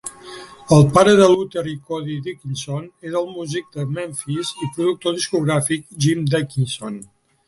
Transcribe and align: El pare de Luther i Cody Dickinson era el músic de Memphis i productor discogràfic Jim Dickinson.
El 0.75 0.85
pare 0.93 1.11
de 1.17 1.25
Luther 1.31 1.63
i 1.73 1.73
Cody 1.89 2.15
Dickinson 2.27 2.87
era 3.09 3.19
el 3.19 3.27
músic 3.33 3.67
de 3.75 3.85
Memphis 3.97 4.53
i 4.55 4.71
productor 4.79 5.15
discogràfic 5.19 5.85
Jim 6.07 6.25
Dickinson. 6.33 6.99